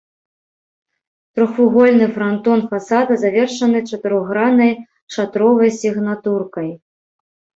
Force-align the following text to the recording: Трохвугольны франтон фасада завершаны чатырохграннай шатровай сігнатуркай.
Трохвугольны 1.39 2.07
франтон 2.15 2.59
фасада 2.71 3.13
завершаны 3.23 3.79
чатырохграннай 3.91 4.73
шатровай 5.17 5.71
сігнатуркай. 5.81 6.69